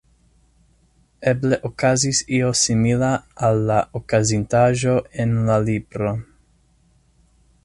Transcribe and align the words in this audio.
Eble 1.31 1.59
okazis 1.69 2.21
io 2.39 2.49
simila 2.61 3.11
al 3.49 3.61
la 3.69 3.77
okazintaĵo 4.01 4.97
en 5.27 5.39
la 5.51 5.63
libro. 5.71 6.19